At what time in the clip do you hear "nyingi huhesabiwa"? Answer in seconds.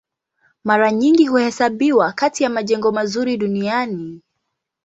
0.91-2.11